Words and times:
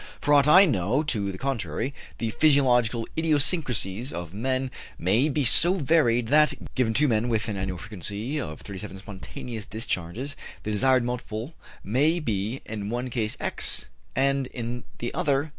For 0.19 0.33
aught 0.33 0.47
I 0.47 0.65
know 0.65 1.03
to 1.03 1.31
the 1.31 1.37
contrary, 1.37 1.93
the 2.17 2.31
physiological 2.31 3.07
idiosyncrasies 3.15 4.11
of 4.11 4.33
men 4.33 4.71
may 4.97 5.29
be 5.29 5.43
so 5.43 5.75
varied 5.75 6.29
that, 6.29 6.73
given 6.73 6.95
two 6.95 7.07
men 7.07 7.29
with 7.29 7.47
an 7.47 7.55
annual 7.55 7.77
frequency 7.77 8.39
of 8.41 8.61
37 8.61 8.97
spontaneous 8.97 9.67
discharges, 9.67 10.35
the 10.63 10.71
desired 10.71 11.03
multiple 11.03 11.53
may 11.83 12.19
be 12.19 12.61
in 12.65 12.89
one 12.89 13.11
case 13.11 13.37
X 13.39 13.85
and 14.15 14.47
in 14.47 14.85
the 14.97 15.13
other 15.13 15.43
2X. 15.43 15.49